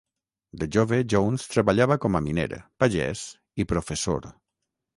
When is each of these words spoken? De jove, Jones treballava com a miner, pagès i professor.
De 0.61 0.67
jove, 0.75 0.97
Jones 1.13 1.45
treballava 1.51 1.99
com 2.07 2.19
a 2.19 2.23
miner, 2.29 2.47
pagès 2.85 3.25
i 3.65 3.69
professor. 3.75 4.31